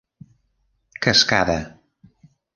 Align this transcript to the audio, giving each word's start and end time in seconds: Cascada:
Cascada: 1.05 1.59